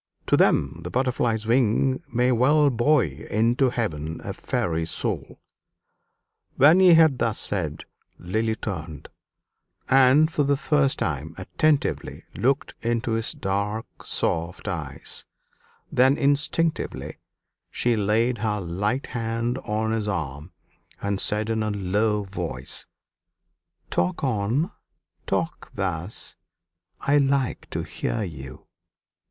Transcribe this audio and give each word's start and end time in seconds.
To 0.25 0.35
them 0.35 0.79
the 0.81 0.89
butterfly's 0.89 1.45
wing 1.45 2.01
may 2.11 2.31
well 2.31 2.71
buoy 2.71 3.29
into 3.29 3.69
heaven 3.69 4.19
a 4.23 4.33
fairy's 4.33 4.89
soul!" 4.89 5.39
When 6.55 6.79
he 6.79 6.95
had 6.95 7.19
thus 7.19 7.37
said, 7.39 7.83
Lily 8.17 8.55
turned, 8.55 9.09
and 9.87 10.31
for 10.31 10.41
the 10.43 10.57
first 10.57 10.97
time 10.97 11.35
attentively 11.37 12.23
looked 12.35 12.73
into 12.81 13.11
his 13.11 13.31
dark 13.33 13.85
soft 14.03 14.67
eyes; 14.67 15.23
then 15.91 16.17
instinctively 16.17 17.19
she 17.69 17.95
laid 17.95 18.39
her 18.39 18.59
light 18.59 19.05
hand 19.05 19.59
on 19.59 19.91
his 19.91 20.07
arm, 20.07 20.51
and 20.99 21.21
said 21.21 21.47
in 21.47 21.61
a 21.61 21.69
low 21.69 22.23
voice, 22.23 22.87
"Talk 23.91 24.23
on 24.23 24.71
talk 25.27 25.69
thus; 25.75 26.35
I 27.01 27.17
like 27.19 27.69
to 27.69 27.83
hear 27.83 28.23
you." 28.23 28.65